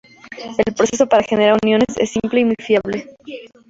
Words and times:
El 0.65 0.73
proceso 0.73 1.07
para 1.07 1.21
generar 1.21 1.59
uniones 1.63 1.95
es 1.99 2.09
simple 2.09 2.39
y 2.39 2.45
muy 2.45 2.55
fiable. 2.57 3.13